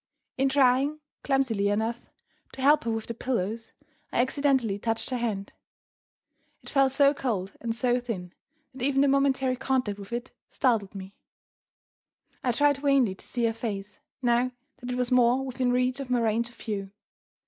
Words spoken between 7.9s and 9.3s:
thin, that even the